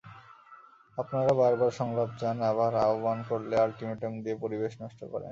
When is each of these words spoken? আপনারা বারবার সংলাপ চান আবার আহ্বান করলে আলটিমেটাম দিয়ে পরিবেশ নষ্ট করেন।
আপনারা 0.97 1.31
বারবার 1.33 1.71
সংলাপ 1.71 2.09
চান 2.19 2.37
আবার 2.51 2.71
আহ্বান 2.85 3.19
করলে 3.29 3.55
আলটিমেটাম 3.57 4.13
দিয়ে 4.23 4.35
পরিবেশ 4.43 4.71
নষ্ট 4.81 4.99
করেন। 5.13 5.29